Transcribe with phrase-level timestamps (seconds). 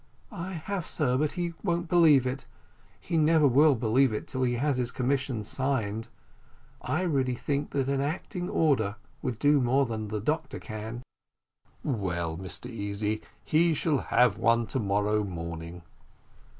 [0.31, 2.47] "I have, sir, but he won't believe it.
[2.99, 6.07] He never will believe it till he has his commission signed.
[6.81, 11.03] I really think that an acting order would do more than the doctor can."
[11.83, 15.83] "Well, Mr Easy, he shall have one to morrow morning.